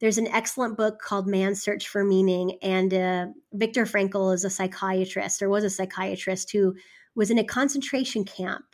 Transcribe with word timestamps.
there's 0.00 0.18
an 0.18 0.28
excellent 0.28 0.76
book 0.76 0.98
called 0.98 1.26
Man's 1.26 1.62
Search 1.62 1.86
for 1.86 2.02
Meaning. 2.02 2.58
And 2.62 2.92
uh, 2.92 3.26
Viktor 3.52 3.84
Frankl 3.84 4.34
is 4.34 4.44
a 4.44 4.50
psychiatrist 4.50 5.42
or 5.42 5.48
was 5.48 5.64
a 5.64 5.70
psychiatrist 5.70 6.50
who 6.52 6.74
was 7.14 7.30
in 7.30 7.38
a 7.38 7.44
concentration 7.44 8.24
camp. 8.24 8.64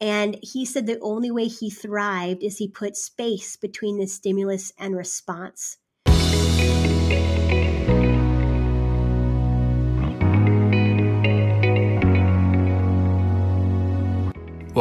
And 0.00 0.36
he 0.42 0.64
said 0.64 0.86
the 0.86 0.98
only 1.00 1.30
way 1.30 1.46
he 1.46 1.70
thrived 1.70 2.42
is 2.42 2.58
he 2.58 2.68
put 2.68 2.96
space 2.96 3.56
between 3.56 3.98
the 3.98 4.08
stimulus 4.08 4.72
and 4.78 4.96
response. 4.96 5.78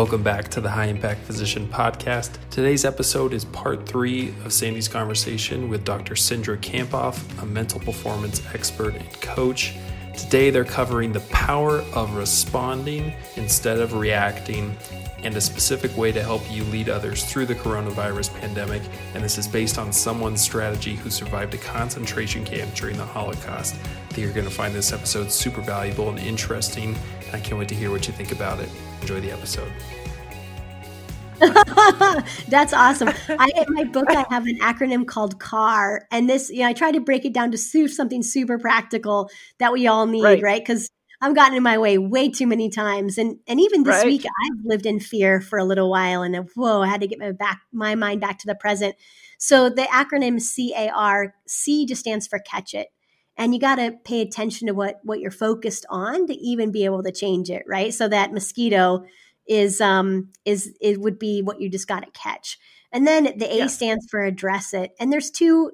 Welcome 0.04 0.22
back 0.22 0.50
to 0.50 0.60
the 0.60 0.70
High 0.70 0.88
Impact 0.88 1.22
Physician 1.22 1.66
Podcast. 1.66 2.38
Today's 2.50 2.84
episode 2.84 3.32
is 3.32 3.46
part 3.46 3.86
three 3.86 4.36
of 4.44 4.52
Sandy's 4.52 4.90
conversation 4.90 5.70
with 5.70 5.86
Dr. 5.86 6.14
Cindra 6.16 6.58
Kamphoff, 6.58 7.42
a 7.42 7.46
mental 7.46 7.80
performance 7.80 8.42
expert 8.54 8.96
and 8.96 9.22
coach. 9.22 9.76
Today, 10.18 10.50
they're 10.50 10.66
covering 10.66 11.14
the 11.14 11.22
power 11.22 11.86
of 11.94 12.18
responding 12.18 13.14
instead 13.38 13.80
of 13.80 13.94
reacting 13.94 14.76
and 15.24 15.36
a 15.36 15.42
specific 15.42 15.96
way 15.98 16.12
to 16.12 16.22
help 16.22 16.42
you 16.52 16.64
lead 16.66 16.90
others 16.90 17.24
through 17.24 17.46
the 17.46 17.56
coronavirus 17.56 18.34
pandemic. 18.40 18.82
And 19.14 19.24
this 19.24 19.38
is 19.38 19.48
based 19.48 19.78
on 19.78 19.92
someone's 19.92 20.42
strategy 20.42 20.96
who 20.96 21.10
survived 21.10 21.54
a 21.54 21.58
concentration 21.58 22.44
camp 22.46 22.74
during 22.76 22.98
the 22.98 23.06
Holocaust. 23.06 23.76
I 23.76 24.14
think 24.14 24.26
you're 24.26 24.34
going 24.34 24.48
to 24.48 24.54
find 24.54 24.74
this 24.74 24.92
episode 24.92 25.32
super 25.32 25.62
valuable 25.62 26.10
and 26.10 26.20
interesting. 26.20 26.96
I 27.32 27.40
can't 27.40 27.58
wait 27.58 27.70
to 27.70 27.76
hear 27.76 27.92
what 27.92 28.08
you 28.08 28.14
think 28.14 28.32
about 28.32 28.60
it. 28.60 28.70
Enjoy 29.02 29.20
the 29.20 29.32
episode. 29.32 29.72
That's 32.48 32.74
awesome. 32.74 33.10
I 33.28 33.50
in 33.56 33.74
my 33.74 33.84
book 33.84 34.06
I 34.10 34.26
have 34.30 34.46
an 34.46 34.60
acronym 34.60 35.06
called 35.06 35.40
CAR, 35.40 36.08
and 36.12 36.30
this 36.30 36.50
you 36.50 36.60
know 36.60 36.68
I 36.68 36.74
try 36.74 36.92
to 36.92 37.02
break 37.02 37.26
it 37.26 37.34
down 37.34 37.52
to 37.52 37.58
something 37.58 38.24
super 38.24 38.58
practical 38.58 39.30
that 39.60 39.74
we 39.74 39.88
all 39.88 40.06
need, 40.06 40.42
right? 40.42 40.62
Because 40.62 40.84
right? 40.84 41.03
I've 41.24 41.36
gotten 41.36 41.56
in 41.56 41.64
my 41.64 41.78
way 41.78 41.98
way 41.98 42.30
too 42.30 42.48
many 42.48 42.70
times, 42.70 43.18
and 43.18 43.38
and 43.48 43.60
even 43.60 43.84
this 43.84 43.98
right. 43.98 44.06
week 44.06 44.26
I've 44.26 44.66
lived 44.66 44.86
in 44.86 45.00
fear 45.00 45.40
for 45.42 45.58
a 45.58 45.66
little 45.66 45.90
while, 45.90 46.22
and 46.22 46.50
whoa, 46.56 46.82
I 46.82 46.88
had 46.88 47.02
to 47.02 47.08
get 47.08 47.20
my 47.20 47.32
back 47.32 47.62
my 47.72 47.96
mind 47.96 48.22
back 48.22 48.40
to 48.40 48.48
the 48.48 48.56
present. 48.56 48.96
So 49.38 49.70
the 49.70 49.84
acronym 49.84 50.40
CAR, 50.40 51.34
C 51.48 51.86
just 51.86 52.02
stands 52.02 52.28
for 52.28 52.40
catch 52.40 52.74
it 52.74 52.90
and 53.38 53.54
you 53.54 53.60
got 53.60 53.76
to 53.76 53.92
pay 54.04 54.22
attention 54.22 54.68
to 54.68 54.74
what 54.74 55.00
what 55.04 55.20
you're 55.20 55.32
focused 55.32 55.86
on 55.90 56.28
to 56.28 56.34
even 56.36 56.72
be 56.72 56.86
able 56.86 57.04
to 57.04 57.12
change 57.12 57.50
it 57.50 57.64
right 57.68 57.94
so 57.94 58.08
that 58.08 58.32
mosquito 58.32 59.04
is 59.48 59.82
um 59.82 60.30
is 60.46 60.74
it 60.82 61.00
would 61.00 61.20
be 61.20 61.42
what 61.42 61.60
you 61.60 61.70
just 61.70 61.88
got 61.88 62.04
to 62.04 62.12
catch 62.12 62.58
and 62.92 63.08
then 63.08 63.26
the 63.38 63.52
a 63.52 63.58
yeah. 63.60 63.68
stands 63.68 64.06
for 64.10 64.24
address 64.24 64.74
it 64.74 64.92
and 65.00 65.12
there's 65.12 65.32
two 65.32 65.72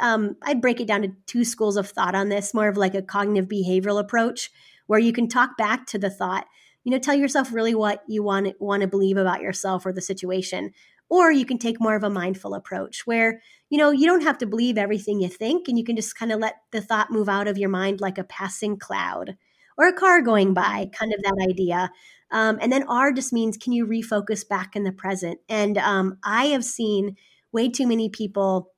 um 0.00 0.36
i'd 0.42 0.60
break 0.60 0.80
it 0.80 0.86
down 0.86 1.02
to 1.02 1.12
two 1.26 1.44
schools 1.44 1.76
of 1.76 1.88
thought 1.88 2.14
on 2.14 2.28
this 2.28 2.54
more 2.54 2.68
of 2.68 2.76
like 2.76 2.94
a 2.94 3.02
cognitive 3.02 3.48
behavioral 3.48 3.98
approach 3.98 4.50
where 4.92 5.00
you 5.00 5.12
can 5.12 5.26
talk 5.26 5.56
back 5.56 5.86
to 5.86 5.98
the 5.98 6.10
thought 6.10 6.46
you 6.84 6.92
know 6.92 6.98
tell 6.98 7.14
yourself 7.14 7.52
really 7.52 7.74
what 7.74 8.02
you 8.06 8.22
want 8.22 8.54
want 8.60 8.82
to 8.82 8.86
believe 8.86 9.16
about 9.16 9.40
yourself 9.40 9.86
or 9.86 9.92
the 9.92 10.00
situation 10.00 10.70
or 11.12 11.30
you 11.30 11.44
can 11.44 11.58
take 11.58 11.78
more 11.78 11.94
of 11.94 12.02
a 12.02 12.08
mindful 12.08 12.54
approach 12.54 13.06
where, 13.06 13.42
you 13.68 13.76
know, 13.76 13.90
you 13.90 14.06
don't 14.06 14.22
have 14.22 14.38
to 14.38 14.46
believe 14.46 14.78
everything 14.78 15.20
you 15.20 15.28
think 15.28 15.68
and 15.68 15.76
you 15.76 15.84
can 15.84 15.94
just 15.94 16.16
kind 16.16 16.32
of 16.32 16.40
let 16.40 16.54
the 16.70 16.80
thought 16.80 17.10
move 17.10 17.28
out 17.28 17.46
of 17.46 17.58
your 17.58 17.68
mind 17.68 18.00
like 18.00 18.16
a 18.16 18.24
passing 18.24 18.78
cloud 18.78 19.36
or 19.76 19.86
a 19.86 19.92
car 19.92 20.22
going 20.22 20.54
by, 20.54 20.88
kind 20.98 21.12
of 21.12 21.22
that 21.22 21.46
idea. 21.50 21.90
Um, 22.30 22.56
and 22.62 22.72
then 22.72 22.84
R 22.84 23.12
just 23.12 23.30
means 23.30 23.58
can 23.58 23.74
you 23.74 23.86
refocus 23.86 24.48
back 24.48 24.74
in 24.74 24.84
the 24.84 24.90
present? 24.92 25.38
And 25.50 25.76
um, 25.76 26.16
I 26.24 26.46
have 26.46 26.64
seen 26.64 27.16
way 27.52 27.68
too 27.68 27.86
many 27.86 28.08
people 28.08 28.72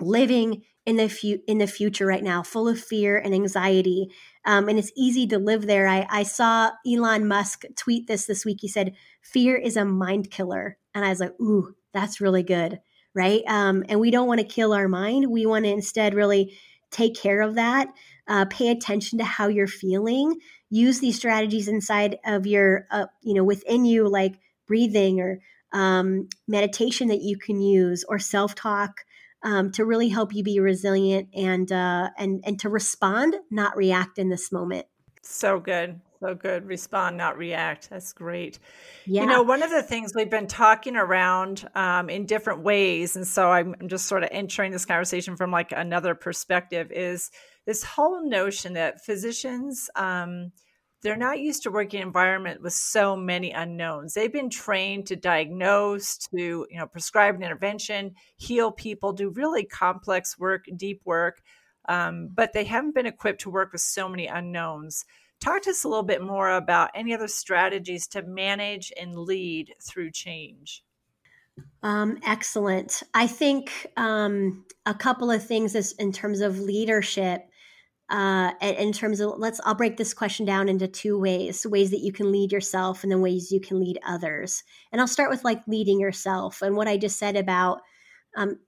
living 0.00 0.62
in 0.84 0.96
the 0.96 1.08
fu- 1.08 1.40
in 1.46 1.58
the 1.58 1.66
future 1.66 2.06
right 2.06 2.22
now, 2.22 2.42
full 2.42 2.68
of 2.68 2.78
fear 2.78 3.18
and 3.18 3.34
anxiety, 3.34 4.08
um, 4.44 4.68
and 4.68 4.78
it's 4.78 4.92
easy 4.96 5.26
to 5.26 5.38
live 5.38 5.66
there. 5.66 5.88
I, 5.88 6.06
I 6.08 6.22
saw 6.22 6.70
Elon 6.86 7.26
Musk 7.26 7.64
tweet 7.76 8.06
this 8.06 8.26
this 8.26 8.44
week. 8.44 8.58
He 8.60 8.68
said, 8.68 8.94
"Fear 9.20 9.56
is 9.56 9.76
a 9.76 9.84
mind 9.84 10.30
killer," 10.30 10.78
and 10.94 11.04
I 11.04 11.10
was 11.10 11.20
like, 11.20 11.38
"Ooh, 11.40 11.74
that's 11.92 12.20
really 12.20 12.44
good." 12.44 12.80
Right? 13.14 13.42
Um, 13.48 13.82
and 13.88 13.98
we 13.98 14.10
don't 14.10 14.28
want 14.28 14.40
to 14.40 14.46
kill 14.46 14.74
our 14.74 14.88
mind. 14.88 15.30
We 15.30 15.46
want 15.46 15.64
to 15.64 15.70
instead 15.70 16.14
really 16.14 16.56
take 16.90 17.16
care 17.16 17.40
of 17.40 17.54
that. 17.54 17.88
Uh, 18.28 18.44
pay 18.44 18.68
attention 18.68 19.18
to 19.18 19.24
how 19.24 19.48
you're 19.48 19.66
feeling. 19.66 20.38
Use 20.68 21.00
these 21.00 21.16
strategies 21.16 21.68
inside 21.68 22.18
of 22.26 22.46
your, 22.46 22.86
uh, 22.90 23.06
you 23.22 23.34
know, 23.34 23.44
within 23.44 23.84
you, 23.84 24.08
like 24.08 24.38
breathing 24.66 25.20
or 25.20 25.40
um, 25.72 26.28
meditation 26.46 27.08
that 27.08 27.22
you 27.22 27.38
can 27.38 27.60
use, 27.60 28.04
or 28.08 28.18
self 28.18 28.54
talk 28.54 29.00
um, 29.42 29.70
to 29.72 29.84
really 29.84 30.08
help 30.08 30.34
you 30.34 30.42
be 30.42 30.60
resilient 30.60 31.28
and 31.34 31.70
uh, 31.70 32.10
and 32.18 32.42
and 32.44 32.58
to 32.60 32.68
respond, 32.68 33.36
not 33.50 33.76
react 33.76 34.18
in 34.18 34.28
this 34.28 34.50
moment. 34.50 34.86
So 35.22 35.58
good. 35.60 36.00
So 36.20 36.34
good. 36.34 36.66
Respond, 36.66 37.18
not 37.18 37.36
react. 37.36 37.90
That's 37.90 38.12
great. 38.12 38.58
Yeah. 39.04 39.22
You 39.22 39.28
know, 39.28 39.42
one 39.42 39.62
of 39.62 39.70
the 39.70 39.82
things 39.82 40.12
we've 40.14 40.30
been 40.30 40.46
talking 40.46 40.96
around 40.96 41.68
um, 41.74 42.08
in 42.08 42.24
different 42.24 42.62
ways, 42.62 43.16
and 43.16 43.26
so 43.26 43.50
I'm 43.50 43.74
just 43.86 44.06
sort 44.06 44.22
of 44.22 44.30
entering 44.32 44.72
this 44.72 44.86
conversation 44.86 45.36
from 45.36 45.50
like 45.50 45.72
another 45.72 46.14
perspective, 46.14 46.90
is 46.90 47.30
this 47.66 47.84
whole 47.84 48.26
notion 48.26 48.74
that 48.74 49.04
physicians 49.04 49.90
um, 49.94 50.52
they're 51.02 51.16
not 51.16 51.38
used 51.38 51.62
to 51.62 51.70
working 51.70 52.02
environment 52.02 52.62
with 52.62 52.72
so 52.72 53.16
many 53.16 53.52
unknowns. 53.52 54.14
They've 54.14 54.32
been 54.32 54.50
trained 54.50 55.06
to 55.06 55.16
diagnose, 55.16 56.18
to 56.18 56.66
you 56.70 56.78
know, 56.78 56.86
prescribe 56.86 57.36
an 57.36 57.42
intervention, 57.42 58.14
heal 58.36 58.72
people, 58.72 59.12
do 59.12 59.30
really 59.30 59.64
complex 59.64 60.38
work, 60.38 60.64
deep 60.76 61.02
work, 61.04 61.42
um, 61.88 62.30
but 62.34 62.52
they 62.52 62.64
haven't 62.64 62.94
been 62.94 63.06
equipped 63.06 63.42
to 63.42 63.50
work 63.50 63.72
with 63.72 63.82
so 63.82 64.08
many 64.08 64.26
unknowns. 64.26 65.04
Talk 65.38 65.62
to 65.62 65.70
us 65.70 65.84
a 65.84 65.88
little 65.88 66.02
bit 66.02 66.22
more 66.22 66.50
about 66.50 66.90
any 66.94 67.14
other 67.14 67.28
strategies 67.28 68.06
to 68.08 68.22
manage 68.22 68.92
and 68.98 69.14
lead 69.14 69.74
through 69.82 70.10
change. 70.12 70.82
Um, 71.82 72.18
excellent. 72.26 73.02
I 73.14 73.26
think 73.26 73.86
um, 73.96 74.64
a 74.86 74.94
couple 74.94 75.30
of 75.30 75.44
things 75.44 75.74
is 75.74 75.92
in 75.92 76.12
terms 76.12 76.40
of 76.40 76.58
leadership 76.58 77.48
uh, 78.08 78.52
in 78.60 78.92
terms 78.92 79.20
of 79.20 79.34
let's 79.38 79.60
i'll 79.64 79.74
break 79.74 79.96
this 79.96 80.14
question 80.14 80.46
down 80.46 80.68
into 80.68 80.86
two 80.86 81.18
ways 81.18 81.66
ways 81.66 81.90
that 81.90 82.00
you 82.00 82.12
can 82.12 82.30
lead 82.30 82.52
yourself 82.52 83.02
and 83.02 83.10
then 83.10 83.20
ways 83.20 83.50
you 83.50 83.60
can 83.60 83.80
lead 83.80 83.98
others. 84.06 84.62
And 84.92 85.00
i'll 85.00 85.08
start 85.08 85.30
with 85.30 85.44
like 85.44 85.66
leading 85.66 86.00
yourself 86.00 86.62
and 86.62 86.76
what 86.76 86.88
i 86.88 86.96
just 86.96 87.18
said 87.18 87.36
about 87.36 87.80
um, 88.36 88.58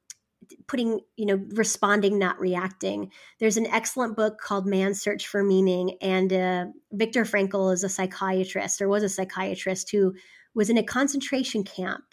putting 0.67 1.01
you 1.17 1.27
know 1.27 1.41
responding 1.51 2.19
not 2.19 2.41
reacting. 2.41 3.13
There's 3.39 3.57
an 3.57 3.67
excellent 3.67 4.17
book 4.17 4.41
called 4.41 4.67
man's 4.67 5.01
search 5.01 5.27
for 5.27 5.43
meaning 5.43 5.97
and 6.01 6.33
uh, 6.33 6.67
viktor 6.93 7.25
frankl 7.25 7.73
is 7.73 7.85
a 7.85 7.89
psychiatrist 7.89 8.81
or 8.81 8.89
was 8.89 9.03
a 9.03 9.09
psychiatrist 9.09 9.91
who 9.91 10.15
was 10.55 10.71
in 10.71 10.79
a 10.79 10.83
concentration 10.83 11.65
camp. 11.65 12.05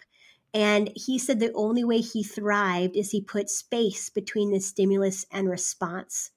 And 0.54 0.90
he 0.94 1.18
said 1.18 1.40
the 1.40 1.52
only 1.52 1.84
way 1.84 1.98
he 1.98 2.22
thrived 2.22 2.96
is 2.96 3.10
he 3.10 3.20
put 3.20 3.50
space 3.50 4.08
between 4.10 4.52
the 4.52 4.60
stimulus 4.60 5.26
and 5.32 5.50
response 5.50 6.30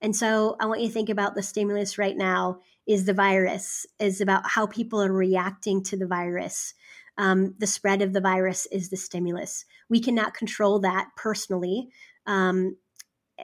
and 0.00 0.14
so 0.14 0.56
I 0.60 0.66
want 0.66 0.80
you 0.80 0.88
to 0.88 0.92
think 0.92 1.08
about 1.08 1.34
the 1.34 1.42
stimulus 1.42 1.98
right 1.98 2.16
now 2.16 2.60
is 2.86 3.04
the 3.04 3.14
virus, 3.14 3.86
is 3.98 4.20
about 4.20 4.42
how 4.46 4.66
people 4.66 5.02
are 5.02 5.12
reacting 5.12 5.82
to 5.84 5.96
the 5.96 6.06
virus. 6.06 6.74
Um, 7.18 7.54
the 7.58 7.66
spread 7.66 8.00
of 8.00 8.12
the 8.12 8.20
virus 8.20 8.66
is 8.66 8.88
the 8.88 8.96
stimulus. 8.96 9.64
We 9.88 10.00
cannot 10.00 10.34
control 10.34 10.78
that 10.80 11.08
personally, 11.16 11.88
um, 12.26 12.76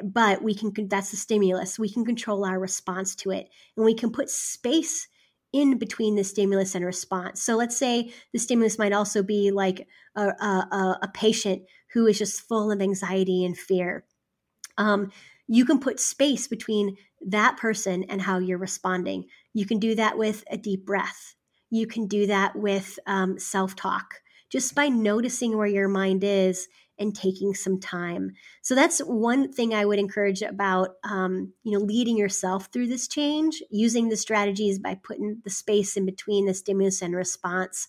but 0.03 0.43
we 0.43 0.55
can. 0.55 0.73
That's 0.89 1.11
the 1.11 1.17
stimulus. 1.17 1.79
We 1.79 1.93
can 1.93 2.05
control 2.05 2.45
our 2.45 2.59
response 2.59 3.15
to 3.17 3.31
it, 3.31 3.49
and 3.77 3.85
we 3.85 3.95
can 3.95 4.11
put 4.11 4.31
space 4.31 5.09
in 5.53 5.79
between 5.79 6.17
the 6.17 6.25
stimulus 6.25 6.75
and 6.75 6.85
response. 6.85 7.43
So 7.43 7.57
let's 7.57 7.77
say 7.77 8.13
the 8.33 8.41
stimulus 8.41 8.79
might 8.79 8.93
also 8.93 9.23
be 9.23 9.53
like 9.53 9.87
a, 10.17 10.27
a, 10.27 10.99
a 11.03 11.11
patient 11.15 11.63
who 11.93 12.09
is 12.09 12.19
just 12.19 12.43
full 12.43 12.73
of 12.73 12.81
anxiety 12.81 13.45
and 13.45 13.57
fear. 13.57 14.05
Um, 14.77 15.13
you 15.47 15.65
can 15.65 15.79
put 15.79 16.01
space 16.01 16.49
between 16.49 16.97
that 17.27 17.57
person 17.57 18.05
and 18.05 18.23
how 18.23 18.39
you're 18.39 18.59
responding. 18.59 19.27
You 19.53 19.67
can 19.67 19.79
do 19.79 19.95
that 19.95 20.17
with 20.19 20.45
a 20.51 20.57
deep 20.57 20.85
breath. 20.87 21.35
You 21.71 21.87
can 21.87 22.07
do 22.07 22.27
that 22.27 22.57
with 22.57 22.99
um, 23.07 23.39
self 23.39 23.75
talk, 23.75 24.23
just 24.51 24.75
by 24.75 24.89
noticing 24.89 25.57
where 25.57 25.67
your 25.67 25.89
mind 25.89 26.23
is 26.25 26.69
and 26.99 27.15
taking 27.15 27.55
some 27.55 27.81
time. 27.81 28.31
So 28.63 28.75
that's 28.75 29.01
one 29.01 29.53
thing 29.53 29.75
I 29.75 29.85
would 29.85 29.99
encourage 29.99 30.43
about 30.43 30.91
um, 31.03 31.53
you 31.63 31.73
know 31.73 31.85
leading 31.85 32.17
yourself 32.17 32.69
through 32.73 32.87
this 32.89 33.09
change, 33.09 33.63
using 33.71 34.09
the 34.09 34.17
strategies 34.17 34.79
by 34.79 34.99
putting 35.03 35.43
the 35.45 35.51
space 35.51 35.97
in 35.97 36.07
between 36.07 36.47
the 36.47 36.55
stimulus 36.55 37.03
and 37.03 37.15
response. 37.15 37.89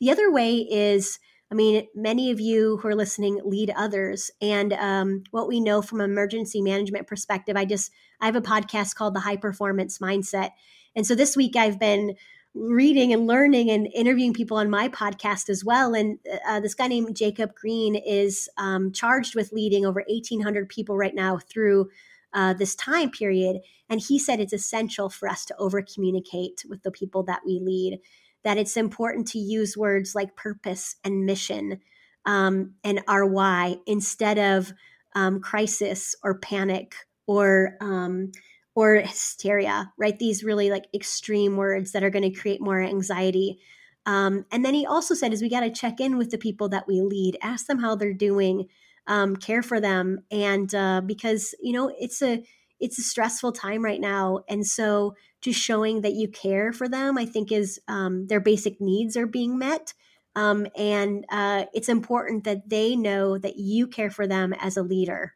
The 0.00 0.10
other 0.10 0.30
way 0.30 0.56
is 0.56 1.18
I 1.52 1.54
mean, 1.54 1.86
many 1.94 2.30
of 2.30 2.40
you 2.40 2.78
who 2.78 2.88
are 2.88 2.94
listening 2.94 3.38
lead 3.44 3.68
others. 3.76 4.30
And 4.40 4.72
um, 4.72 5.24
what 5.32 5.48
we 5.48 5.60
know 5.60 5.82
from 5.82 6.00
emergency 6.00 6.62
management 6.62 7.06
perspective, 7.06 7.58
I 7.58 7.66
just, 7.66 7.92
I 8.22 8.24
have 8.24 8.36
a 8.36 8.40
podcast 8.40 8.94
called 8.94 9.12
The 9.12 9.20
High 9.20 9.36
Performance 9.36 9.98
Mindset. 9.98 10.52
And 10.96 11.06
so 11.06 11.14
this 11.14 11.36
week 11.36 11.54
I've 11.54 11.78
been 11.78 12.16
reading 12.54 13.12
and 13.12 13.26
learning 13.26 13.70
and 13.70 13.86
interviewing 13.94 14.32
people 14.32 14.56
on 14.56 14.70
my 14.70 14.88
podcast 14.88 15.50
as 15.50 15.62
well. 15.62 15.92
And 15.92 16.18
uh, 16.48 16.60
this 16.60 16.74
guy 16.74 16.86
named 16.86 17.14
Jacob 17.16 17.54
Green 17.54 17.96
is 17.96 18.48
um, 18.56 18.90
charged 18.90 19.34
with 19.34 19.52
leading 19.52 19.84
over 19.84 20.02
1,800 20.08 20.70
people 20.70 20.96
right 20.96 21.14
now 21.14 21.38
through 21.38 21.90
uh, 22.32 22.54
this 22.54 22.74
time 22.74 23.10
period. 23.10 23.58
And 23.90 24.00
he 24.00 24.18
said 24.18 24.40
it's 24.40 24.54
essential 24.54 25.10
for 25.10 25.28
us 25.28 25.44
to 25.44 25.56
over 25.58 25.82
communicate 25.82 26.64
with 26.66 26.82
the 26.82 26.90
people 26.90 27.22
that 27.24 27.42
we 27.44 27.60
lead, 27.60 28.00
that 28.44 28.58
it's 28.58 28.76
important 28.76 29.28
to 29.28 29.38
use 29.38 29.76
words 29.76 30.14
like 30.14 30.36
purpose 30.36 30.96
and 31.04 31.26
mission 31.26 31.80
um, 32.24 32.74
and 32.84 33.00
why 33.06 33.76
instead 33.86 34.38
of 34.38 34.72
um, 35.14 35.40
crisis 35.40 36.14
or 36.22 36.38
panic 36.38 36.94
or 37.26 37.76
um, 37.80 38.32
or 38.74 38.96
hysteria, 38.96 39.92
right? 39.98 40.18
These 40.18 40.44
really 40.44 40.70
like 40.70 40.86
extreme 40.94 41.56
words 41.56 41.92
that 41.92 42.02
are 42.02 42.10
going 42.10 42.30
to 42.30 42.40
create 42.40 42.60
more 42.60 42.80
anxiety. 42.80 43.58
Um, 44.06 44.46
and 44.50 44.64
then 44.64 44.74
he 44.74 44.86
also 44.86 45.14
said, 45.14 45.32
is 45.32 45.42
we 45.42 45.50
got 45.50 45.60
to 45.60 45.70
check 45.70 46.00
in 46.00 46.16
with 46.16 46.30
the 46.30 46.38
people 46.38 46.70
that 46.70 46.88
we 46.88 47.02
lead, 47.02 47.36
ask 47.42 47.66
them 47.66 47.78
how 47.78 47.94
they're 47.94 48.14
doing, 48.14 48.68
um, 49.06 49.36
care 49.36 49.62
for 49.62 49.80
them, 49.80 50.20
and 50.30 50.74
uh, 50.74 51.02
because 51.04 51.54
you 51.60 51.72
know 51.72 51.92
it's 51.98 52.22
a 52.22 52.42
it's 52.82 52.98
a 52.98 53.02
stressful 53.02 53.52
time 53.52 53.82
right 53.82 54.00
now, 54.00 54.40
and 54.48 54.66
so 54.66 55.14
just 55.40 55.60
showing 55.60 56.02
that 56.02 56.14
you 56.14 56.28
care 56.28 56.72
for 56.72 56.88
them, 56.88 57.16
I 57.16 57.24
think, 57.24 57.50
is 57.50 57.80
um, 57.88 58.26
their 58.26 58.40
basic 58.40 58.80
needs 58.80 59.16
are 59.16 59.26
being 59.26 59.58
met. 59.58 59.94
Um, 60.34 60.66
and 60.76 61.26
uh, 61.30 61.66
it's 61.74 61.88
important 61.88 62.44
that 62.44 62.68
they 62.68 62.96
know 62.96 63.38
that 63.38 63.56
you 63.56 63.86
care 63.86 64.10
for 64.10 64.26
them 64.26 64.54
as 64.54 64.76
a 64.76 64.82
leader. 64.82 65.34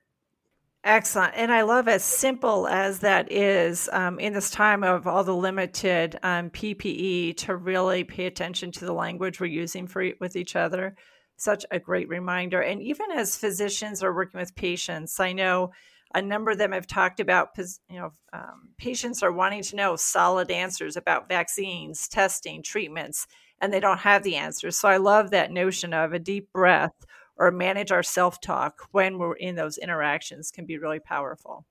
Excellent. 0.84 1.34
And 1.34 1.52
I 1.52 1.62
love 1.62 1.88
as 1.88 2.04
simple 2.04 2.68
as 2.68 3.00
that 3.00 3.30
is 3.32 3.88
um, 3.92 4.20
in 4.20 4.32
this 4.32 4.50
time 4.50 4.84
of 4.84 5.08
all 5.08 5.24
the 5.24 5.34
limited 5.34 6.16
um, 6.22 6.48
PPE 6.50 7.36
to 7.38 7.56
really 7.56 8.04
pay 8.04 8.26
attention 8.26 8.70
to 8.70 8.84
the 8.84 8.92
language 8.92 9.40
we're 9.40 9.46
using 9.46 9.88
for 9.88 10.08
with 10.20 10.36
each 10.36 10.54
other. 10.54 10.94
Such 11.36 11.66
a 11.72 11.80
great 11.80 12.08
reminder. 12.08 12.60
And 12.62 12.80
even 12.80 13.10
as 13.10 13.36
physicians 13.36 14.02
are 14.04 14.14
working 14.14 14.38
with 14.38 14.54
patients, 14.54 15.18
I 15.18 15.32
know 15.32 15.72
a 16.16 16.22
number 16.22 16.50
of 16.50 16.56
them 16.56 16.72
have 16.72 16.86
talked 16.86 17.20
about, 17.20 17.50
you 17.58 17.98
know, 17.98 18.10
um, 18.32 18.70
patients 18.78 19.22
are 19.22 19.30
wanting 19.30 19.62
to 19.62 19.76
know 19.76 19.96
solid 19.96 20.50
answers 20.50 20.96
about 20.96 21.28
vaccines, 21.28 22.08
testing, 22.08 22.62
treatments, 22.62 23.26
and 23.60 23.70
they 23.70 23.80
don't 23.80 23.98
have 23.98 24.22
the 24.22 24.36
answers. 24.36 24.78
So 24.78 24.88
I 24.88 24.96
love 24.96 25.30
that 25.30 25.52
notion 25.52 25.92
of 25.92 26.14
a 26.14 26.18
deep 26.18 26.50
breath 26.54 26.94
or 27.36 27.50
manage 27.50 27.92
our 27.92 28.02
self 28.02 28.40
talk 28.40 28.88
when 28.92 29.18
we're 29.18 29.34
in 29.34 29.56
those 29.56 29.76
interactions 29.76 30.50
can 30.50 30.64
be 30.64 30.78
really 30.78 31.00
powerful. 31.00 31.66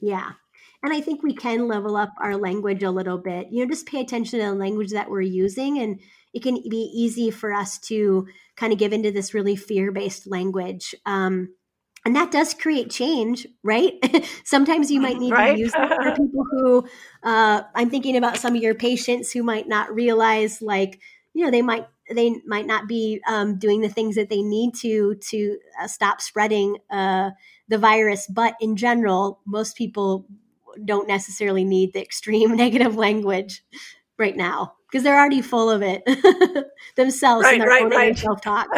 Yeah. 0.00 0.32
And 0.82 0.92
I 0.92 1.00
think 1.00 1.22
we 1.22 1.34
can 1.34 1.66
level 1.66 1.96
up 1.96 2.10
our 2.20 2.36
language 2.36 2.82
a 2.82 2.90
little 2.90 3.16
bit. 3.16 3.48
You 3.50 3.64
know, 3.64 3.70
just 3.70 3.86
pay 3.86 4.02
attention 4.02 4.38
to 4.38 4.46
the 4.46 4.54
language 4.54 4.90
that 4.90 5.08
we're 5.08 5.22
using. 5.22 5.78
And 5.78 5.98
it 6.34 6.42
can 6.42 6.56
be 6.68 6.90
easy 6.94 7.30
for 7.30 7.54
us 7.54 7.78
to 7.86 8.26
kind 8.56 8.72
of 8.72 8.78
give 8.78 8.92
into 8.92 9.12
this 9.12 9.32
really 9.32 9.56
fear 9.56 9.92
based 9.92 10.30
language. 10.30 10.94
Um, 11.06 11.54
and 12.04 12.16
that 12.16 12.32
does 12.32 12.54
create 12.54 12.90
change, 12.90 13.46
right? 13.62 13.94
Sometimes 14.44 14.90
you 14.90 15.00
might 15.00 15.18
need 15.18 15.32
right? 15.32 15.54
to 15.54 15.58
use 15.58 15.72
that 15.72 15.88
for 16.02 16.10
people 16.12 16.44
who, 16.50 16.88
uh, 17.22 17.62
I'm 17.74 17.90
thinking 17.90 18.16
about 18.16 18.38
some 18.38 18.56
of 18.56 18.62
your 18.62 18.74
patients 18.74 19.30
who 19.30 19.42
might 19.42 19.68
not 19.68 19.94
realize, 19.94 20.60
like, 20.60 21.00
you 21.32 21.44
know, 21.44 21.50
they 21.50 21.62
might 21.62 21.86
they 22.10 22.34
might 22.46 22.66
not 22.66 22.88
be 22.88 23.20
um, 23.28 23.58
doing 23.58 23.80
the 23.80 23.88
things 23.88 24.16
that 24.16 24.28
they 24.28 24.42
need 24.42 24.74
to 24.74 25.14
to 25.14 25.58
uh, 25.80 25.86
stop 25.86 26.20
spreading 26.20 26.78
uh, 26.90 27.30
the 27.68 27.78
virus. 27.78 28.26
But 28.26 28.54
in 28.60 28.76
general, 28.76 29.40
most 29.46 29.76
people 29.76 30.26
don't 30.84 31.08
necessarily 31.08 31.64
need 31.64 31.92
the 31.92 32.02
extreme 32.02 32.56
negative 32.56 32.96
language 32.96 33.64
right 34.18 34.36
now 34.36 34.74
because 34.90 35.04
they're 35.04 35.18
already 35.18 35.40
full 35.40 35.70
of 35.70 35.82
it 35.82 36.02
themselves 36.96 37.44
right, 37.44 37.54
and 37.54 37.62
their 37.62 37.68
right, 37.68 37.84
own 37.84 37.90
right. 37.90 38.18
self 38.18 38.40
talk. 38.40 38.68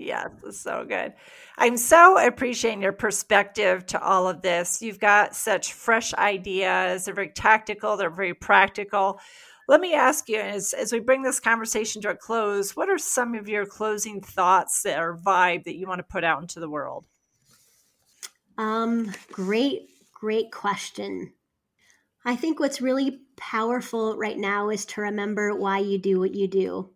Yes, 0.00 0.30
so 0.52 0.84
good. 0.88 1.12
I'm 1.58 1.76
so 1.76 2.18
appreciating 2.18 2.82
your 2.82 2.92
perspective 2.92 3.86
to 3.86 4.02
all 4.02 4.28
of 4.28 4.42
this. 4.42 4.82
You've 4.82 4.98
got 4.98 5.36
such 5.36 5.72
fresh 5.72 6.14
ideas. 6.14 7.04
They're 7.04 7.14
very 7.14 7.30
tactical. 7.30 7.96
They're 7.96 8.10
very 8.10 8.34
practical. 8.34 9.20
Let 9.68 9.80
me 9.80 9.94
ask 9.94 10.28
you, 10.28 10.40
as, 10.40 10.72
as 10.72 10.92
we 10.92 10.98
bring 10.98 11.22
this 11.22 11.38
conversation 11.38 12.02
to 12.02 12.10
a 12.10 12.16
close, 12.16 12.74
what 12.74 12.88
are 12.88 12.98
some 12.98 13.34
of 13.36 13.48
your 13.48 13.66
closing 13.66 14.20
thoughts 14.20 14.84
or 14.84 15.16
vibe 15.24 15.64
that 15.64 15.76
you 15.76 15.86
want 15.86 16.00
to 16.00 16.12
put 16.12 16.24
out 16.24 16.40
into 16.40 16.58
the 16.58 16.68
world? 16.68 17.06
Um, 18.58 19.12
great, 19.30 19.90
great 20.12 20.50
question. 20.50 21.32
I 22.24 22.36
think 22.36 22.58
what's 22.58 22.80
really 22.80 23.20
powerful 23.36 24.16
right 24.16 24.36
now 24.36 24.70
is 24.70 24.84
to 24.86 25.02
remember 25.02 25.54
why 25.54 25.78
you 25.78 25.98
do 25.98 26.18
what 26.18 26.34
you 26.34 26.48
do. 26.48 26.90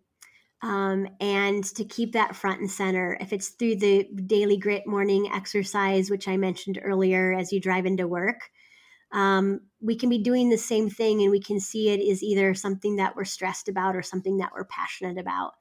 Um, 0.64 1.06
and 1.20 1.62
to 1.76 1.84
keep 1.84 2.12
that 2.12 2.34
front 2.34 2.61
and 2.61 2.70
center. 2.70 3.19
If 3.20 3.34
it's 3.34 3.50
through 3.50 3.76
the 3.76 4.08
daily 4.25 4.56
grit 4.56 4.87
morning 4.87 5.31
exercise, 5.31 6.11
which 6.11 6.26
I 6.26 6.38
mentioned 6.38 6.81
earlier 6.82 7.34
as 7.34 7.52
you 7.52 7.61
drive 7.61 7.84
into 7.84 8.08
work, 8.08 8.49
um, 9.12 9.61
we 9.82 9.94
can 9.94 10.08
be 10.08 10.16
doing 10.16 10.49
the 10.49 10.56
same 10.56 10.88
thing 10.88 11.20
and 11.20 11.31
we 11.31 11.40
can 11.40 11.61
see 11.61 11.90
it 11.90 12.00
is 12.00 12.22
either 12.22 12.55
something 12.55 12.96
that 12.96 13.14
we're 13.14 13.26
stressed 13.26 13.69
about 13.69 13.94
or 13.94 14.00
something 14.02 14.38
that 14.38 14.52
we're 14.55 14.64
passionate 14.64 15.19
about. 15.19 15.52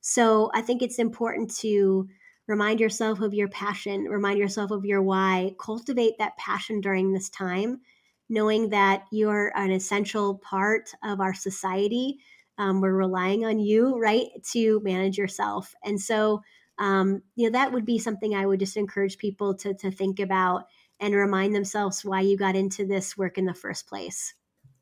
So 0.00 0.52
I 0.54 0.60
think 0.60 0.82
it's 0.82 1.00
important 1.00 1.52
to 1.56 2.08
remind 2.46 2.78
yourself 2.78 3.20
of 3.20 3.34
your 3.34 3.48
passion, 3.48 4.04
remind 4.04 4.38
yourself 4.38 4.70
of 4.70 4.84
your 4.84 5.02
why, 5.02 5.56
cultivate 5.58 6.14
that 6.18 6.36
passion 6.36 6.80
during 6.80 7.12
this 7.12 7.28
time, 7.28 7.80
knowing 8.28 8.68
that 8.68 9.02
you're 9.10 9.50
an 9.56 9.72
essential 9.72 10.36
part 10.38 10.90
of 11.02 11.20
our 11.20 11.34
society. 11.34 12.18
Um, 12.58 12.80
we're 12.80 12.92
relying 12.92 13.44
on 13.44 13.58
you, 13.58 13.98
right, 13.98 14.28
to 14.52 14.80
manage 14.80 15.18
yourself. 15.18 15.74
And 15.84 16.00
so, 16.00 16.42
um, 16.78 17.22
you 17.36 17.50
know, 17.50 17.58
that 17.58 17.72
would 17.72 17.84
be 17.84 17.98
something 17.98 18.34
I 18.34 18.46
would 18.46 18.60
just 18.60 18.76
encourage 18.76 19.18
people 19.18 19.54
to, 19.56 19.74
to 19.74 19.90
think 19.90 20.20
about 20.20 20.64
and 21.00 21.14
remind 21.14 21.54
themselves 21.54 22.04
why 22.04 22.20
you 22.20 22.36
got 22.36 22.56
into 22.56 22.86
this 22.86 23.16
work 23.16 23.38
in 23.38 23.44
the 23.44 23.54
first 23.54 23.88
place. 23.88 24.34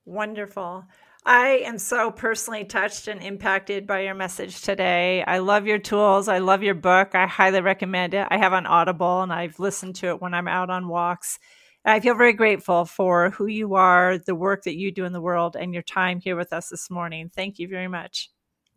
Wonderful. 0.05 0.85
I 1.25 1.63
am 1.65 1.79
so 1.79 2.11
personally 2.11 2.65
touched 2.65 3.07
and 3.07 3.23
impacted 3.23 3.87
by 3.87 4.01
your 4.01 4.15
message 4.15 4.61
today. 4.61 5.23
I 5.25 5.39
love 5.39 5.67
your 5.67 5.79
tools. 5.79 6.27
I 6.27 6.39
love 6.39 6.65
your 6.65 6.75
book. 6.75 7.15
I 7.15 7.27
highly 7.27 7.61
recommend 7.61 8.13
it. 8.15 8.27
I 8.29 8.39
have 8.39 8.53
on 8.53 8.67
Audible 8.67 9.23
and 9.23 9.33
I've 9.33 9.61
listened 9.61 9.95
to 9.97 10.09
it 10.09 10.21
when 10.21 10.35
I'm 10.35 10.49
out 10.49 10.69
on 10.69 10.89
walks. 10.89 11.39
I 11.85 12.01
feel 12.01 12.15
very 12.15 12.33
grateful 12.33 12.85
for 12.85 13.31
who 13.31 13.47
you 13.47 13.75
are, 13.75 14.19
the 14.19 14.35
work 14.35 14.65
that 14.65 14.77
you 14.77 14.93
do 14.93 15.05
in 15.05 15.13
the 15.13 15.21
world, 15.21 15.57
and 15.57 15.75
your 15.75 15.83
time 15.83 16.21
here 16.21 16.37
with 16.37 16.53
us 16.53 16.69
this 16.69 16.91
morning. 16.91 17.31
Thank 17.35 17.59
you 17.59 17.69
very 17.69 17.89
much. 17.89 18.31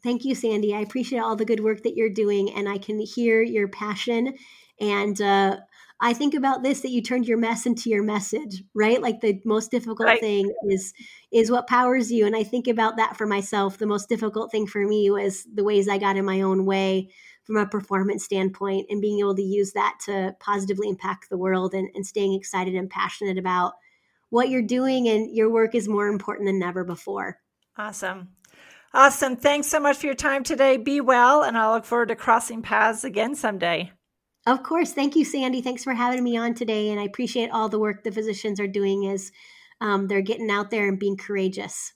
Thank 0.04 0.26
you, 0.26 0.36
Sandy. 0.36 0.74
I 0.74 0.80
appreciate 0.80 1.20
all 1.20 1.36
the 1.36 1.46
good 1.46 1.60
work 1.60 1.84
that 1.84 1.96
you're 1.96 2.10
doing, 2.10 2.52
and 2.54 2.68
I 2.70 2.78
can 2.78 3.00
hear 3.00 3.42
your 3.42 3.68
passion 3.68 4.36
and 4.80 5.20
uh, 5.22 5.58
I 6.02 6.14
think 6.14 6.34
about 6.34 6.62
this 6.62 6.82
that 6.82 6.92
you 6.92 7.02
turned 7.02 7.28
your 7.28 7.38
mess 7.38 7.66
into 7.66 7.90
your 7.90 8.04
message, 8.04 8.64
right? 8.74 9.02
Like 9.02 9.22
the 9.22 9.40
most 9.46 9.72
difficult 9.72 10.08
right. 10.08 10.20
thing 10.20 10.54
is 10.70 10.94
is 11.32 11.50
what 11.50 11.68
powers 11.68 12.12
you. 12.12 12.26
And 12.26 12.36
I 12.36 12.44
think 12.44 12.68
about 12.68 12.98
that 12.98 13.18
for 13.18 13.26
myself. 13.26 13.78
The 13.78 13.88
most 13.88 14.10
difficult 14.10 14.52
thing 14.52 14.68
for 14.68 14.86
me 14.86 15.10
was 15.10 15.48
the 15.54 15.64
ways 15.64 15.88
I 15.88 15.98
got 15.98 16.18
in 16.18 16.26
my 16.26 16.42
own 16.42 16.66
way 16.66 17.10
from 17.46 17.58
a 17.58 17.68
performance 17.68 18.26
standpoint 18.26 18.88
and 18.90 19.02
being 19.02 19.20
able 19.20 19.36
to 19.36 19.44
use 19.44 19.74
that 19.74 19.98
to 20.06 20.36
positively 20.40 20.90
impact 20.90 21.30
the 21.30 21.38
world 21.38 21.74
and, 21.74 21.90
and 21.94 22.06
staying 22.06 22.34
excited 22.34 22.76
and 22.76 22.90
passionate 22.90 23.38
about 23.38 23.74
what 24.30 24.50
you're 24.50 24.62
doing 24.62 25.08
and 25.08 25.36
your 25.36 25.50
work 25.50 25.76
is 25.76 25.88
more 25.88 26.08
important 26.08 26.48
than 26.48 26.62
ever 26.64 26.84
before. 26.84 27.40
Awesome. 27.78 28.30
Awesome. 28.94 29.36
Thanks 29.36 29.68
so 29.68 29.80
much 29.80 29.98
for 29.98 30.06
your 30.06 30.16
time 30.16 30.44
today. 30.44 30.78
Be 30.78 31.02
well, 31.02 31.44
and 31.44 31.58
I'll 31.58 31.74
look 31.74 31.86
forward 31.86 32.08
to 32.08 32.16
crossing 32.16 32.62
paths 32.62 33.04
again 33.04 33.36
someday. 33.36 33.92
Of 34.48 34.64
course. 34.64 34.94
Thank 34.94 35.16
you, 35.16 35.26
Sandy. 35.26 35.62
Thanks 35.62 35.84
for 35.84 35.94
having 35.94 36.24
me 36.24 36.38
on 36.38 36.54
today. 36.54 36.90
And 36.90 37.00
I 37.00 37.04
appreciate 37.04 37.50
all 37.50 37.68
the 37.68 37.80
work 37.80 38.04
the 38.04 38.12
physicians 38.12 38.60
are 38.60 38.68
doing 38.68 39.08
as 39.08 39.32
um, 39.82 40.08
they're 40.08 40.22
getting 40.22 40.50
out 40.50 40.72
there 40.72 40.88
and 40.88 41.00
being 41.00 41.18
courageous. 41.18 41.94